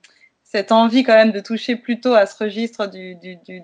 [0.43, 3.63] cette envie quand même de toucher plutôt à ce registre du, du, du,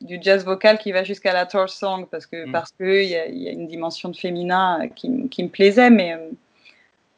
[0.00, 2.52] du, jazz vocal qui va jusqu'à la torch song, parce que Mm.
[2.52, 5.90] parce qu'il y, a- il y a une dimension de féminin qui, qui me plaisait,
[5.90, 6.18] mais euh,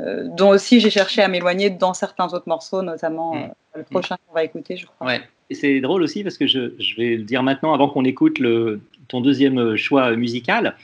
[0.01, 3.39] euh, dont aussi j'ai cherché à m'éloigner dans certains autres morceaux, notamment Mm.
[3.39, 5.07] euh, le prochain qu'on va écouter, je crois.
[5.07, 5.21] Ouais.
[5.51, 8.39] Et c'est drôle aussi parce que je, je vais le dire maintenant, avant qu'on écoute
[8.39, 10.75] le, ton deuxième choix musical,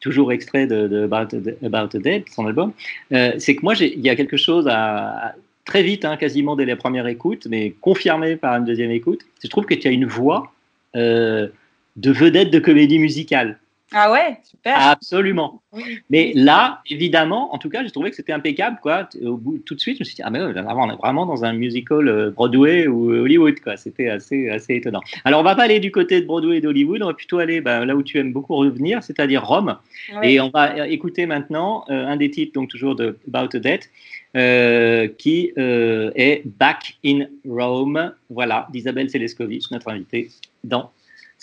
[0.00, 2.72] toujours extrait de, de About, a- About a Dead, son album,
[3.12, 5.32] euh, c'est que moi, il y a quelque chose à, à-
[5.64, 9.22] très vite, hein, quasiment dès la première écoute, mais confirmé par une deuxième écoute.
[9.42, 10.52] Je trouve que tu as une voix
[10.94, 11.50] de
[11.96, 13.58] vedette de comédie musicale.
[13.92, 14.74] Ah ouais, super.
[14.76, 15.62] Absolument.
[15.72, 16.00] Oui.
[16.10, 18.78] Mais là, évidemment, en tout cas, j'ai trouvé que c'était impeccable.
[18.82, 19.08] Quoi.
[19.22, 21.44] Au bout, tout de suite, je me suis dit, ah, vraiment, on est vraiment dans
[21.44, 23.60] un musical euh, Broadway ou Hollywood.
[23.60, 23.76] Quoi.
[23.76, 25.00] C'était assez, assez étonnant.
[25.24, 27.60] Alors, on va pas aller du côté de Broadway et d'Hollywood, on va plutôt aller
[27.60, 29.76] ben, là où tu aimes beaucoup revenir, c'est-à-dire Rome.
[30.16, 30.32] Ouais.
[30.32, 33.90] Et on va écouter maintenant euh, un des titres, donc toujours de About a Death,
[34.36, 38.12] euh, qui euh, est Back in Rome.
[38.30, 40.30] Voilà, d'Isabelle Seleskovitch, notre invitée
[40.64, 40.90] dans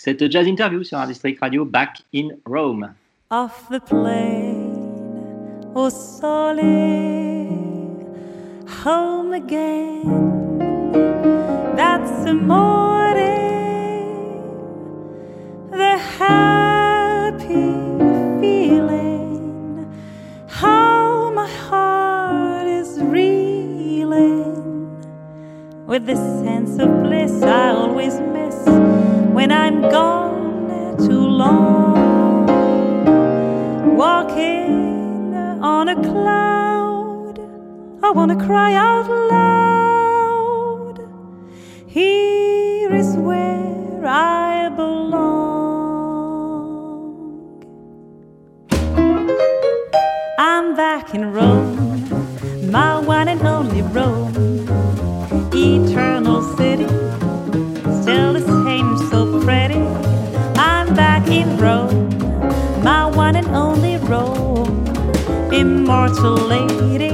[0.04, 2.92] cette jazz interview sur un district radio Back in Rome.
[3.30, 6.58] off the plain, oh sole,
[8.84, 10.58] home again.
[11.76, 13.14] That's amore,
[15.70, 17.70] the happy
[18.40, 19.86] feeling.
[20.48, 24.90] How my heart is reeling
[25.86, 28.14] with this sense of bliss I always
[29.42, 32.46] when I'm gone too long
[33.96, 37.40] walking on a cloud.
[38.04, 40.96] I wanna cry out loud.
[41.88, 45.32] Here is where I belong.
[50.38, 54.36] I'm back in Rome, my one and only Rome,
[55.52, 56.86] eternal city,
[65.62, 67.12] immortal lady,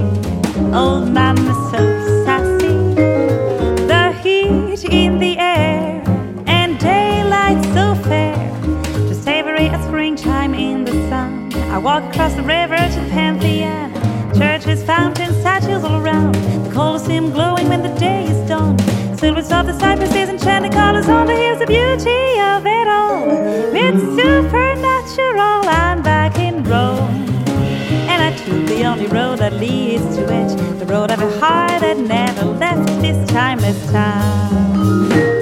[0.75, 1.81] old mama so
[2.25, 2.77] sassy.
[3.93, 6.03] The heat in the air
[6.47, 8.39] and daylight so fair,
[9.09, 11.53] to savory a springtime in the sun.
[11.75, 13.93] I walk across the river to the Pantheon,
[14.35, 16.35] churches, fountains, statues all around.
[16.65, 18.79] The Colosseum glowing when the day is done.
[19.19, 23.25] Silhouettes of the cypresses and enchanting colors on the hills, the beauty of it all.
[23.85, 25.69] It's supernatural.
[25.69, 27.38] I'm back in Rome.
[28.49, 30.79] The only road that leads to it.
[30.79, 35.38] The road of a heart that never left this timeless town.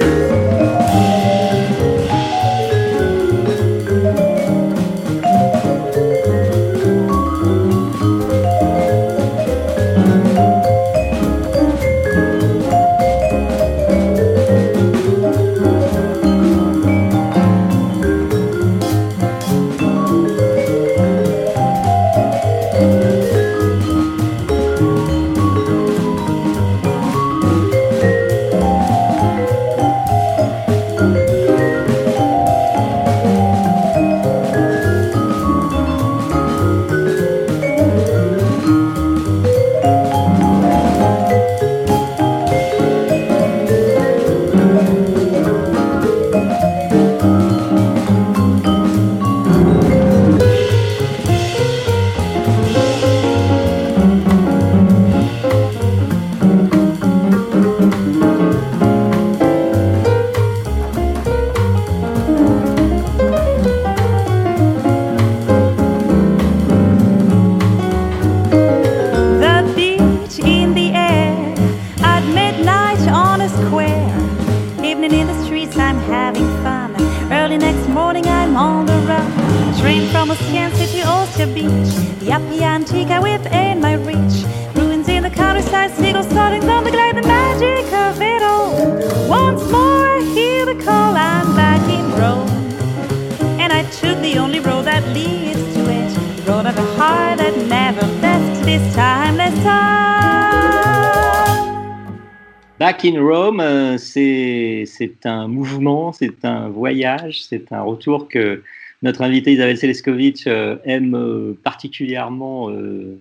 [102.97, 104.87] Back in Rome, euh, c'est
[105.25, 108.63] un mouvement, c'est un voyage, c'est un retour que
[109.03, 112.71] notre invitée Isabelle Seleskovitch euh, aime euh, particulièrement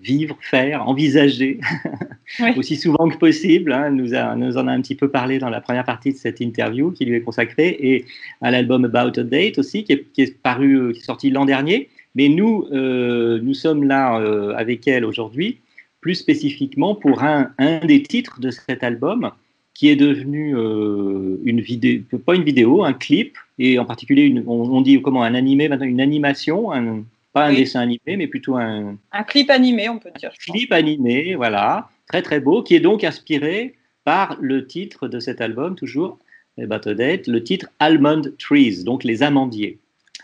[0.03, 1.61] vivre, faire, envisager,
[2.41, 2.53] Oui.
[2.57, 3.71] aussi souvent que possible.
[3.71, 3.85] hein.
[3.89, 6.17] Elle nous, a, nous en a un petit peu parlé dans la première partie de
[6.17, 8.07] cette interview qui lui est consacrée, et
[8.41, 11.45] à l'album About a Date aussi, qui est, qui est paru, qui est sorti l'an
[11.45, 11.91] dernier.
[12.15, 15.59] Mais nous, euh, nous sommes là euh, avec elle aujourd'hui,
[16.01, 19.31] plus spécifiquement pour un, un des titres de cet album,
[19.77, 24.43] qui est devenu euh, une vidéo, pas une vidéo, un clip, et en particulier, une,
[24.47, 28.27] on, on dit comment, un animé, maintenant une animation, un- pas un dessin animé, mais
[28.27, 30.31] plutôt un Un clip animé, on peut dire.
[30.31, 30.39] pense.
[30.57, 35.41] clip animé, voilà, très très beau, qui est donc inspiré par le titre de cet
[35.43, 36.19] album, toujours,
[36.59, 39.79] a Date, le titre Almond Trees, donc les amandiers.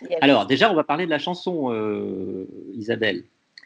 [0.09, 0.19] Yes.
[0.23, 3.25] Alors, déjà, on va parler de la chanson, euh, Isabelle.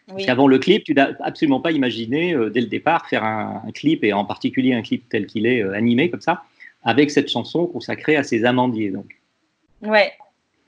[0.08, 0.14] Oui.
[0.14, 3.62] Parce qu'avant le clip, tu n'as absolument pas imaginé, euh, dès le départ, faire un,
[3.66, 6.44] un clip, et en particulier un clip tel qu'il est euh, animé, comme ça,
[6.84, 8.90] avec cette chanson consacrée à ces amandiers.
[8.90, 9.16] Donc.
[9.82, 10.12] Ouais.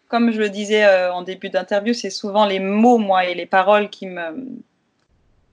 [0.09, 3.46] Comme je le disais euh, en début d'interview, c'est souvent les mots, moi, et les
[3.46, 4.22] paroles qui me,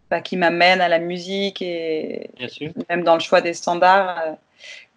[0.10, 2.72] bah, qui m'amènent à la musique et Bien sûr.
[2.90, 4.38] même dans le choix des standards.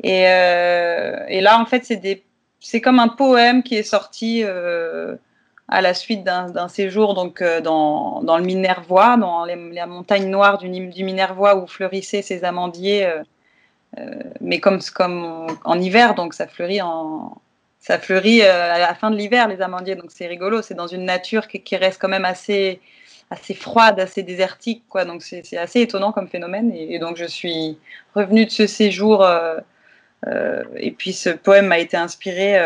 [0.03, 2.23] Et, euh, et là, en fait, c'est des,
[2.61, 5.17] c'est comme un poème qui est sorti euh,
[5.69, 10.59] à la suite d'un séjour donc euh, dans, le Minervois, dans les, la montagne noire
[10.59, 13.23] du, Minervois où fleurissaient ces amandiers, euh,
[13.99, 14.81] euh, mais comme,
[15.65, 20.63] en hiver, donc ça fleurit à la fin de l'hiver, les amandiers, donc c'est rigolo.
[20.63, 22.81] C'est dans une nature qui, reste quand même assez,
[23.55, 25.05] froide, assez désertique, quoi.
[25.05, 26.73] Donc c'est assez étonnant comme phénomène.
[26.75, 27.79] Et, donc je suis
[28.15, 29.27] revenue de ce séjour.
[30.27, 32.59] et puis ce poème m'a été inspiré.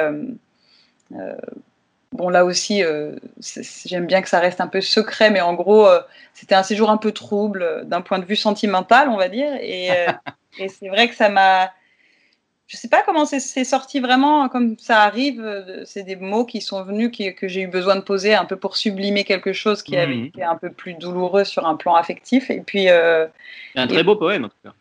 [2.12, 3.16] Bon, là aussi, euh,
[3.85, 6.01] j'aime bien que ça reste un peu secret, mais en gros, euh,
[6.35, 9.53] c'était un séjour un peu trouble euh, d'un point de vue sentimental, on va dire.
[9.61, 10.12] Et, euh,
[10.59, 11.72] et c'est vrai que ça m'a
[12.68, 15.83] je sais pas comment c'est- sorti vraiment, comme ça arrive.
[15.85, 18.57] C'est des mots qui sont venus, qui- que j'ai eu besoin de poser un peu
[18.57, 20.25] pour sublimer quelque chose qui avait Mhm.
[20.27, 22.51] été un peu plus douloureux sur un plan affectif.
[22.51, 23.31] Et puis, C'est
[23.81, 24.72] un très beau poème, en tout cas.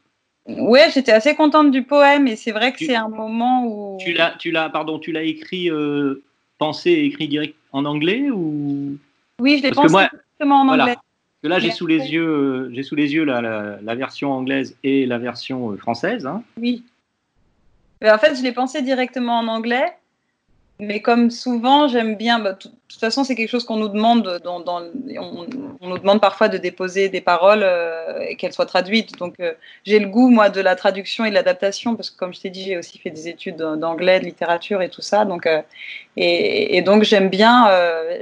[0.47, 2.27] ouais, j'étais assez contente du poème.
[2.29, 3.97] Et c'est vrai que c'est un moment où.
[3.99, 6.23] Tu l'as, tu l'as, pardon, tu l'as écrit, euh,
[6.61, 8.95] pensé et écrit direct en anglais ou?
[9.39, 10.83] Oui, je l'ai pensé moi- directement en voilà.
[10.83, 10.93] anglais.
[10.95, 13.79] Parce que là, j'ai Mais sous les yeux, euh, j'ai sous les yeux la, la-
[13.81, 16.27] la version anglaise et la version euh, française.
[16.27, 16.43] hein.
[16.57, 16.83] Oui.
[17.99, 19.97] Mais en fait, je l'ai pensé directement en anglais.
[20.79, 22.37] Mais comme souvent, j'aime bien.
[22.39, 22.57] bah,
[22.91, 24.41] toute façon, c'est quelque chose qu'on nous demande.
[24.45, 24.59] On,
[25.87, 29.17] nous demande parfois de déposer des paroles euh, et qu'elles soient traduites.
[29.17, 29.53] Donc, euh,
[29.85, 31.95] j'ai le goût, moi, de la traduction et de l'adaptation.
[31.95, 34.89] Parce que, comme je t'ai dit, j'ai aussi fait des études d'anglais, de littérature et
[34.89, 35.25] tout ça.
[35.25, 35.61] Donc, euh,
[36.17, 37.69] et, donc, j'aime bien,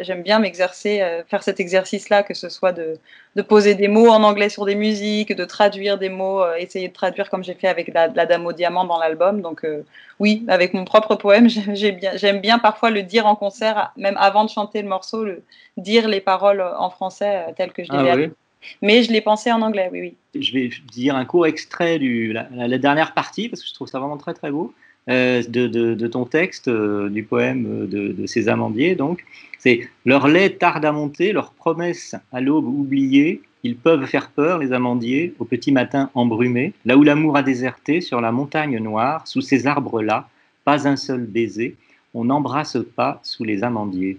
[0.01, 2.99] j'aime bien m'exercer, faire cet exercice-là, que ce soit de,
[3.36, 6.93] de poser des mots en anglais sur des musiques, de traduire des mots, essayer de
[6.93, 9.41] traduire comme j'ai fait avec la, Dame au diamant dans l'album.
[9.41, 9.65] Donc
[10.19, 13.91] oui, avec mon propre poème, j'ai- j'ai bien- j'aime bien parfois le dire en concert,
[13.97, 15.43] même avant de chanter le morceau, le,
[15.78, 18.24] dire les paroles en français euh, telles que je les Ah ai oui.
[18.24, 18.36] apprises.
[18.82, 20.41] Mais je l'ai pensé en anglais, oui, oui.
[20.41, 24.00] Je vais dire un court extrait de la, dernière partie, parce que je trouve ça
[24.00, 24.74] vraiment très très beau,
[25.10, 28.95] euh, de, de- de ton texte, euh, du poème de, de ces amandiers.
[28.95, 29.24] Donc,
[29.60, 34.58] c'est leur lait tarde à monter, leurs promesses à l'aube oubliées, ils peuvent faire peur,
[34.60, 39.26] les amandiers, au petit matin embrumé, là où l'amour a déserté, sur la montagne noire,
[39.28, 40.28] sous ces arbres-là,
[40.63, 41.76] pas un seul baiser,
[42.13, 44.17] on n'embrasse pas sous les amandiers.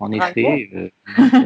[0.00, 0.24] En Bravo.
[0.30, 0.88] effet, euh,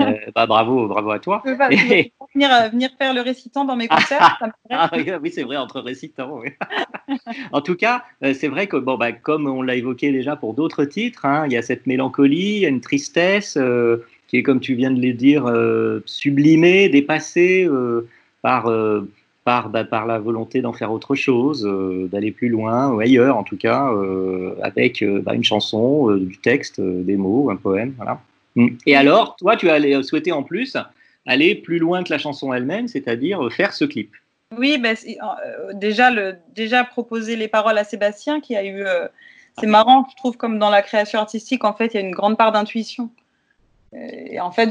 [0.00, 1.42] euh, bah, bravo, bravo à toi.
[1.44, 5.16] Pas- venir, euh, venir faire le récitant dans mes concerts, ça Ah m'intéresse.
[5.20, 6.40] oui, oui, c'est vrai, entre récitants.
[6.40, 6.48] oui.
[7.52, 10.84] en tout cas, c'est vrai que, bon, bah, comme on l'a évoqué déjà pour d'autres
[10.84, 14.42] titres, hein, il y a cette mélancolie, il y a une tristesse euh, qui est,
[14.42, 15.44] comme tu viens de le dire,
[16.06, 17.68] sublimée, dépassée
[18.42, 18.70] par,
[19.44, 21.62] par, bah, par la volonté d'en faire autre chose,
[22.10, 23.90] d'aller plus loin, ou ailleurs en tout cas,
[24.62, 27.94] avec bah, une chanson, du texte, des mots, un poème.
[27.96, 28.20] Voilà.
[28.58, 28.76] Mm.
[28.86, 30.76] Et alors, toi, tu as souhaité en plus
[31.26, 34.10] aller plus loin que la chanson elle-même, c'est-à-dire faire ce clip.
[34.56, 38.82] Oui, ben, euh, déjà, le, déjà proposer les paroles à Sébastien qui a eu.
[38.84, 39.06] euh,
[39.60, 42.14] c'est marrant, je trouve, comme dans la création artistique, en fait, il y a une
[42.14, 43.10] grande part d'intuition.
[43.94, 43.98] Euh,
[44.30, 44.70] Et en fait,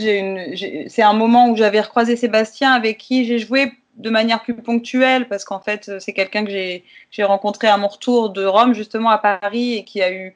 [0.89, 5.27] c'est un moment où j'avais recroisé Sébastien avec qui j'ai joué de manière plus ponctuelle
[5.27, 9.09] parce qu'en fait, c'est quelqu'un que j'ai, j'ai rencontré à mon retour de Rome, justement
[9.09, 10.35] à Paris, et qui a eu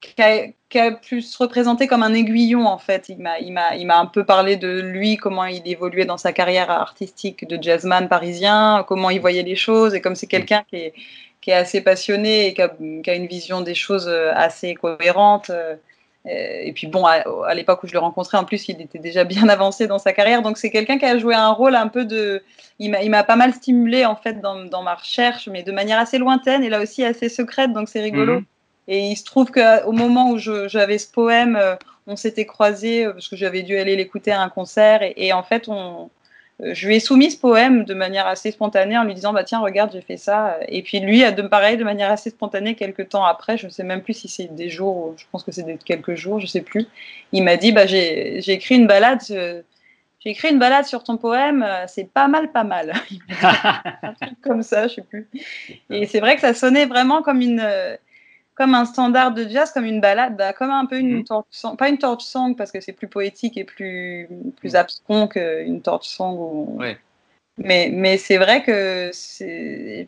[0.00, 3.08] qui a, qui a pu se représenter comme un aiguillon en fait.
[3.08, 7.60] Il m'a, un peu parlé de lui, comment il évoluait dans sa carrière artistique de
[7.60, 10.94] jazzman parisien, comment il voyait les choses, et comme c'est quelqu'un qui est,
[11.40, 14.74] qui est assez passionné et qui a, qui a une vision des choses euh, assez
[14.74, 15.50] cohérente.
[15.50, 15.76] euh,
[16.26, 19.24] et puis bon, à, à l'époque où je le rencontrais, en plus, il était déjà
[19.24, 20.42] bien avancé dans sa carrière.
[20.42, 22.42] Donc c'est quelqu'un qui a joué un rôle un peu de...
[22.78, 26.18] Il m'a, pas mal stimulé en fait dans, dans ma recherche, mais de manière assez
[26.18, 28.40] lointaine et là aussi assez secrète, donc c'est rigolo.
[28.40, 28.44] Mhm.
[28.88, 33.12] Et il se trouve qu'au moment où j'avais ce poème, euh, on s'était croisés euh,
[33.12, 35.00] parce que j'avais dû aller l'écouter à un concert.
[35.02, 39.04] Et, en fait, euh, je lui ai soumis ce poème de manière assez spontanée en
[39.04, 41.84] lui disant bah tiens regarde j'ai fait ça et puis lui a de pareil de
[41.84, 44.96] manière assez spontanée quelques temps après je ne sais même plus si c'est des jours
[44.96, 46.88] ou je pense que c'est quelques jours je sais plus
[47.30, 49.62] il m'a dit bah j'ai écrit une balade euh,
[50.18, 52.92] j'ai écrit une balade sur ton poème euh, c'est pas mal pas mal
[54.42, 55.28] comme ça je sais plus
[55.90, 57.96] et c'est vrai que ça sonnait vraiment comme une euh,
[58.58, 61.24] comme un standard de jazz, comme une balade, bah, comme un peu une Mhm.
[61.24, 65.28] torch song, pas une torch song parce que c'est plus poétique et plus, plus abscon
[65.28, 66.36] qu'une torch song.
[66.36, 66.98] où on- Ouais.
[67.58, 69.10] Mais, mais c'est vrai que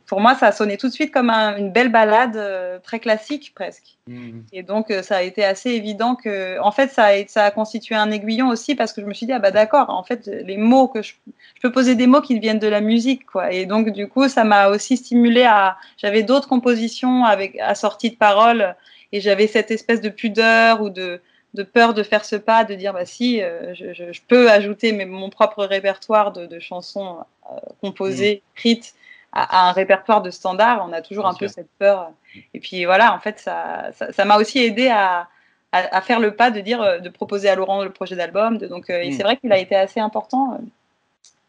[0.07, 3.01] pour moi, ça a sonné tout de suite comme un- une belle balade euh, très
[3.01, 3.97] classique presque.
[4.07, 4.45] Mhm.
[4.53, 7.51] Et donc, euh, ça a été assez évident que, en fait, ça a, ça a
[7.51, 10.27] constitué un aiguillon aussi parce que je me suis dit, ah bah d'accord, en fait,
[10.27, 11.15] les mots que je,
[11.57, 13.53] je peux poser des mots qui viennent de la musique, quoi.
[13.53, 18.17] Et donc, du coup, ça m'a aussi stimulé à, j'avais d'autres compositions avec assorties de
[18.17, 18.77] paroles
[19.13, 21.21] et j'avais cette espèce de pudeur ou de,
[21.55, 24.51] de peur de faire ce pas, de dire, bah si, euh, je, je- je peux
[24.51, 27.19] ajouter mes- mon propre répertoire de, de chansons
[27.51, 28.95] euh, composées, écrites
[29.33, 30.87] à, à un répertoire de standards.
[30.89, 32.13] On a toujours Bien un peu cette peur.
[32.55, 35.29] Et puis voilà, en fait, ça ça ça m'a aussi aidé à,
[35.73, 38.59] à, à faire le pas de dire, euh, de proposer à Laurent le projet d'album.
[38.59, 39.13] Donc, euh, Mm.
[39.13, 40.61] c'est vrai qu'il a été assez important.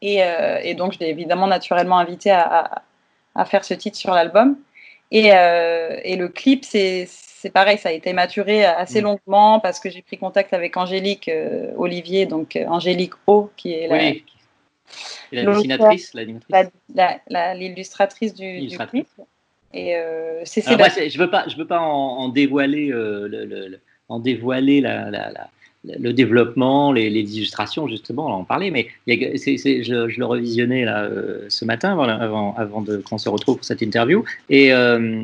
[0.02, 0.22] Et,
[0.64, 2.82] et donc, je l'ai évidemment naturellement invité à,
[3.46, 4.58] faire ce titre sur l'album.
[5.12, 7.06] Et, et le clip, c'est
[7.42, 9.06] c'est pareil, ça a été maturé assez Mm.
[9.06, 13.74] longuement parce que j'ai pris contact avec Angélique euh, Olivier, donc euh, Angélique O, qui
[13.74, 14.24] est la- Oui.
[15.32, 16.14] La dessinatrice,
[17.56, 19.08] l'illustratrice du, du clip.
[19.74, 21.04] Et euh, c'est Alors moi, Sébastien.
[21.04, 24.82] c'est- je veux pas, je veux pas en, en dévoiler, le, le- le- en dévoiler
[24.82, 25.50] la, la- la-
[25.84, 30.86] le développement, les, les illustrations justement, on en parlait, mais il je, je le revisionnais
[30.86, 35.24] là euh, ce matin avant, avant, avant qu'on se retrouve pour cette interview, et euh,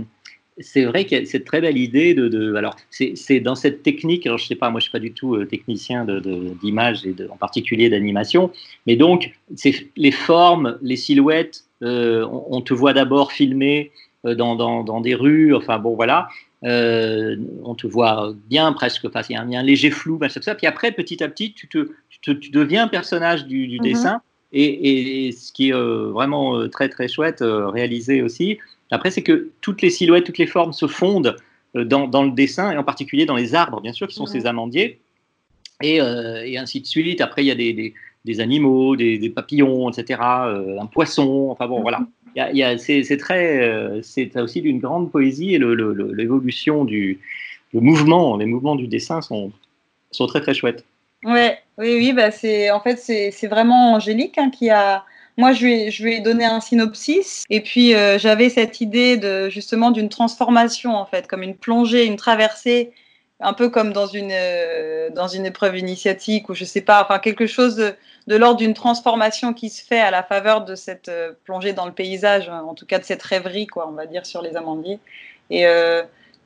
[0.59, 4.37] c'est vrai a cette très belle idée de, de alors c'est dans cette technique, alors
[4.39, 7.13] je sais pas, moi je suis pas du tout euh, technicien de- de- d'image et
[7.13, 8.51] de, en particulier d'animation,
[8.87, 13.91] mais donc c'est les formes, les silhouettes, euh, on, on te voit d'abord filmer
[14.25, 16.27] euh, dans, dans, dans des rues, enfin bon voilà,
[16.63, 20.55] Euh, on te voit bien presque, enfin il y, a un- léger flou, tout ça,
[20.55, 23.77] puis après petit à petit tu, te, tu, te- tu deviens un personnage du, du
[23.77, 23.83] Mhm.
[23.83, 25.73] dessin, et, et- et ce qui est
[26.17, 27.43] vraiment très très chouette,
[27.77, 28.57] réalisé aussi,
[28.91, 31.35] après c'est que toutes les silhouettes, toutes les formes se fondent
[31.75, 34.25] euh, dans, dans le dessin, et en particulier dans les arbres, bien sûr, qui sont
[34.25, 34.99] ces amandiers,
[35.81, 37.21] et, euh, et ainsi de suite.
[37.21, 37.93] Après, il y a des, des,
[38.25, 41.99] des animaux, des, des papillons, etc., euh, un poisson, enfin bon, voilà.
[42.35, 45.59] Il y a, il y a- c'est très, euh, c'est aussi d'une grande poésie et
[45.59, 47.19] l'évolution du
[47.73, 49.51] le mouvement, les mouvements du dessin sont,
[50.11, 50.85] sont très très chouettes.
[51.23, 55.03] Ouais, oui, oui, bah c'est en fait c'est c'est vraiment Angélique hein, qui a.
[55.37, 58.81] Moi, je lui, ai, je lui ai donné un synopsis et puis euh, j'avais cette
[58.81, 62.91] idée de justement d'une transformation en fait, comme une plongée, une traversée,
[63.39, 67.19] un peu comme dans une euh, dans une épreuve initiatique ou je sais pas, enfin
[67.19, 71.33] quelque chose de, l'ordre d'une transformation qui se fait à la faveur de cette euh,
[71.45, 74.25] plongée dans le paysage, hein, en tout cas de cette rêverie quoi, on va dire
[74.25, 74.99] sur les amandiers.
[75.51, 75.65] Et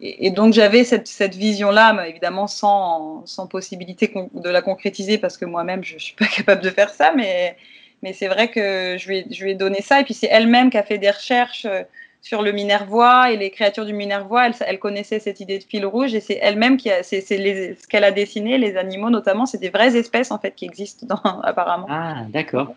[0.03, 5.45] et, donc j'avais cette, cette vision-là, évidemment sans, sans possibilité de la concrétiser parce que
[5.45, 7.55] moi-même je suis pas capable de faire ça, mais,
[8.03, 9.99] mais c'est vrai que je lui, ai, je lui ai donné ça.
[9.99, 11.83] Et puis c'est elle-même qui a fait des recherches euh,
[12.21, 14.47] sur le Minervois et les créatures du Minervois.
[14.47, 17.87] Elle, elle connaissait cette idée de fil rouge et c'est elle-même qui a, c'est, ce
[17.87, 21.41] qu'elle a dessiné, les animaux notamment, c'est des vraies espèces en fait qui existent dans,
[21.43, 21.87] apparemment.
[21.89, 22.73] Ah, d'accord.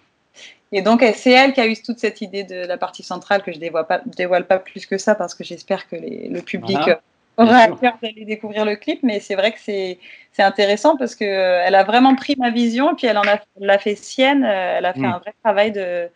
[0.72, 3.52] Et donc, c'est elle qui a eu toute cette idée de la partie centrale que
[3.52, 6.77] je dévoile pas, dévoile pas plus que ça parce que j'espère que les- le public
[6.79, 7.00] Voilà.
[7.37, 9.00] Aura à cœur d'aller découvrir le clip.
[9.02, 9.98] Mais c'est vrai que c'est
[10.38, 13.38] intéressant parce que euh, elle a vraiment pris ma vision et puis elle en a
[13.60, 14.44] l'a fait sienne.
[14.44, 15.04] euh, Elle a fait Mm.
[15.04, 16.08] un vrai travail de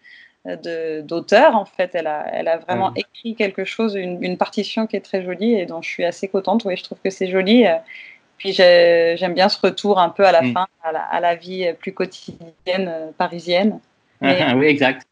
[0.44, 1.90] de- d'auteur en fait.
[1.94, 5.54] Elle a elle a vraiment écrit quelque chose, une, une partition qui est très jolie
[5.54, 6.64] et dont je suis assez contente.
[6.64, 7.66] Oui, je trouve que c'est joli.
[7.66, 7.74] euh.
[8.38, 10.52] Puis j'ai- j'aime bien ce retour un peu à la Mm.
[10.54, 13.80] fin, à la, à la vie plus quotidienne parisienne.
[14.20, 15.06] Mais- oui, exact.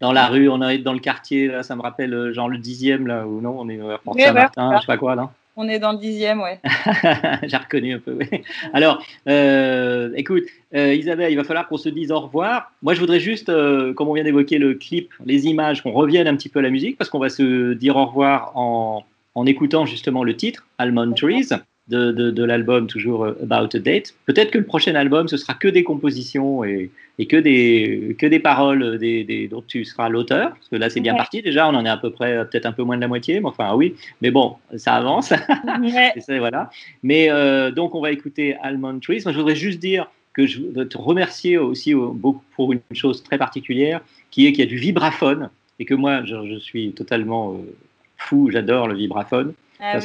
[0.00, 3.06] Dans la rue, on est dans le quartier, là, ça me rappelle genre le dixième,
[3.06, 5.30] là, ou non, on est vers Port Oui, Saint-Martin, ouais, je sais pas quoi, là.
[5.54, 6.60] On est dans le dixième, ouais.
[7.42, 8.26] J'ai reconnu un peu, oui.
[8.72, 10.44] Alors, euh, écoute,
[10.74, 12.72] euh, Isabelle, il va falloir qu'on se dise au revoir.
[12.82, 16.26] Moi, je voudrais juste, euh, comme on vient d'évoquer le clip, les images, qu'on revienne
[16.26, 19.46] un petit peu à la musique, parce qu'on va se dire au revoir en, en
[19.46, 21.50] écoutant justement le titre, Almond Trees.
[21.88, 24.14] De, de, de l'album, toujours euh, About a Date.
[24.26, 28.26] Peut-être que le prochain album, ce sera que des compositions et, et que, des, que
[28.26, 30.50] des paroles des, des, dont tu seras l'auteur.
[30.50, 31.18] Parce que là, c'est bien Ouais.
[31.18, 31.68] parti déjà.
[31.68, 33.40] On en est à peu près, euh, peut-être un peu moins de la moitié.
[33.40, 33.94] Mais enfin, oui.
[34.20, 35.32] Mais bon, ça avance.
[35.82, 36.12] Ouais.
[36.28, 36.70] Et voilà.
[37.02, 39.22] Mais euh, donc, on va écouter Almond Trees.
[39.24, 42.80] Moi, je voudrais juste dire que je veux te remercier aussi euh, beaucoup pour une
[42.92, 46.58] chose très particulière, qui est qu'il y a du vibraphone et que moi, je, je
[46.58, 47.74] suis totalement euh,
[48.16, 48.48] fou.
[48.52, 49.52] J'adore le vibraphone,
[49.84, 49.98] Ah.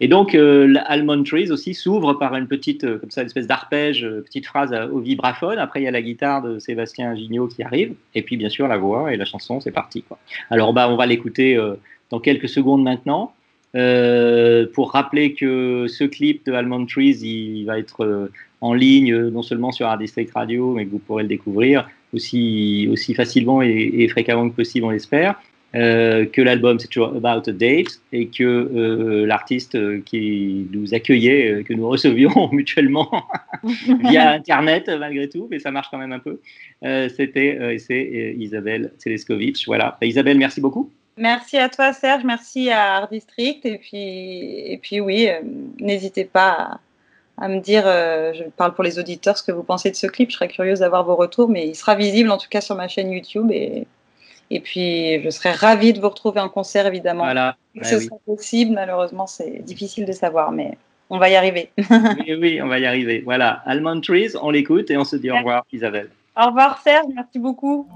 [0.00, 3.46] Et donc, euh, Almond Trees aussi s'ouvre par une petite, euh, comme ça, une espèce
[3.46, 5.58] d'arpège, euh, petite phrase euh, au vibraphone.
[5.58, 7.94] Après, il y a la guitare de Sébastien Gignot qui arrive.
[8.14, 10.02] Et puis, bien sûr, la voix et la chanson, c'est parti.
[10.02, 10.18] Quoi.
[10.50, 11.74] Alors, bah, on va l'écouter euh,
[12.10, 13.34] dans quelques secondes maintenant.
[14.74, 18.28] Pour rappeler que ce clip de Almond Trees, il va être
[18.60, 22.86] en ligne, non seulement sur Art District Radio, mais que vous pourrez le découvrir aussi,
[22.92, 25.40] aussi facilement et fréquemment que possible, on l'espère.
[25.74, 30.92] Euh, que l'album c'est toujours About a Date et que euh, l'artiste euh, qui nous
[30.92, 33.10] accueillait, que nous recevions mutuellement
[34.04, 36.40] via Internet malgré tout, mais ça marche quand même un peu,
[36.84, 39.64] euh, c'était c'est Isabelle Teleskovic.
[39.66, 39.96] Voilà.
[39.98, 40.90] Bah, Isabelle, merci beaucoup.
[41.16, 45.28] Merci à toi Serge, merci à Art District et puis, et puis oui,
[45.80, 46.80] n'hésitez pas
[47.38, 50.06] à, à me dire, je parle pour les auditeurs, ce que vous pensez de ce
[50.06, 50.30] clip.
[50.30, 52.88] Je serais curieuse d'avoir vos retours, mais il sera visible en tout cas sur ma
[52.88, 53.86] chaîne YouTube et,
[54.54, 57.24] et puis je serais ravie de vous retrouver en concert évidemment.
[57.24, 57.56] Voilà.
[57.78, 58.04] Que ce oui.
[58.04, 60.76] sera possible, malheureusement c'est difficile de savoir, mais
[61.10, 61.70] on va y arriver.
[61.78, 63.22] oui, oui, on va y arriver.
[63.24, 66.08] Voilà, Almond Trees, on l'écoute et on se dit au revoir, Isabelle.
[66.36, 67.86] Au revoir Serge, merci beaucoup.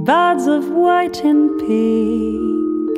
[0.03, 2.97] buds of white and pink,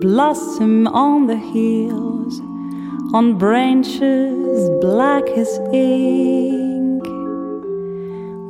[0.00, 2.40] blossom on the hills,
[3.14, 6.67] on branches black as ink,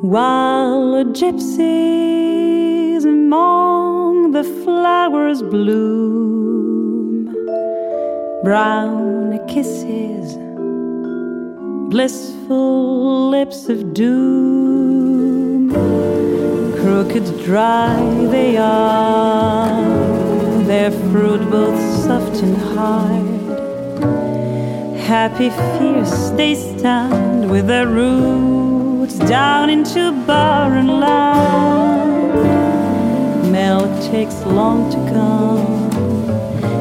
[0.03, 7.27] while gypsies among the flowers bloom,
[8.45, 10.37] brown kisses
[11.91, 15.71] blissful lips of doom.
[16.81, 17.99] Crooked dry
[18.31, 19.83] they are,
[20.65, 23.39] their fruit both soft and hard.
[24.99, 27.87] Happy fierce they stand with their
[29.09, 32.33] roots down into barren land.
[33.51, 35.91] Milk takes long to come,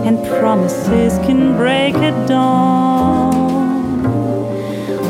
[0.06, 3.36] and promises can break at dawn.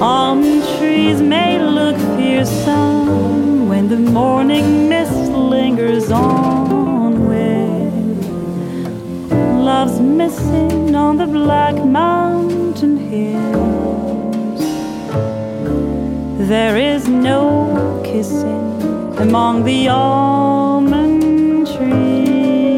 [0.02, 8.22] Almond trees may look fearsome when the morning mist lingers on with
[9.64, 13.77] love's missing on the black mountain hills.
[16.48, 18.82] There is no kissing
[19.18, 22.78] among the almond trees,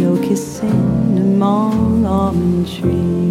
[0.00, 3.23] no kissing among almond trees.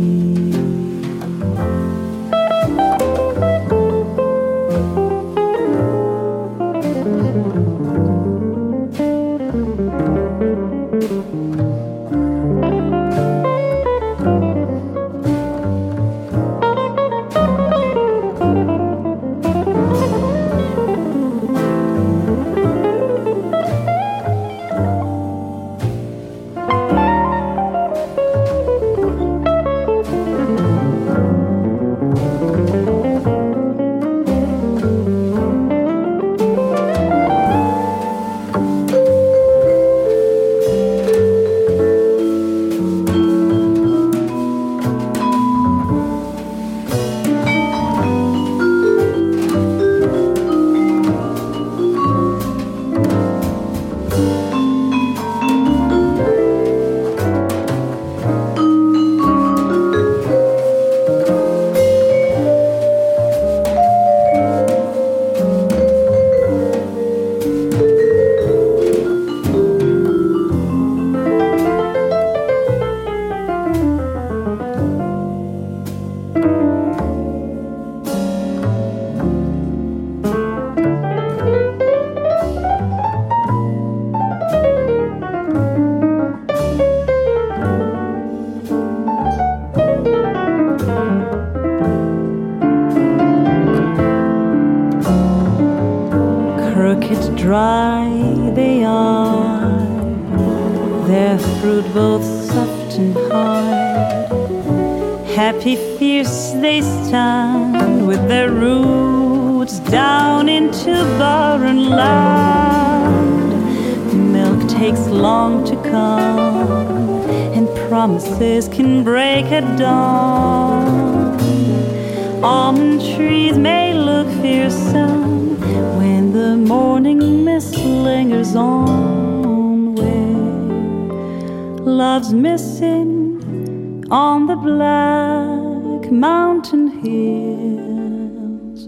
[136.13, 138.87] Mountain hills.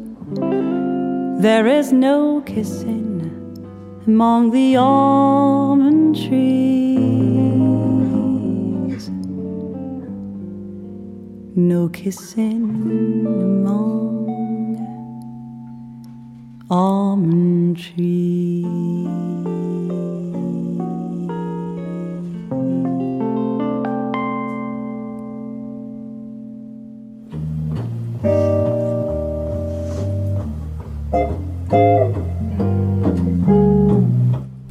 [1.42, 3.22] There is no kissing
[4.08, 6.36] among the almond trees.
[11.56, 12.64] No kissing
[13.26, 14.28] among
[16.70, 19.45] almond trees.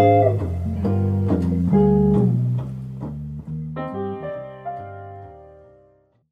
[0.00, 0.49] Música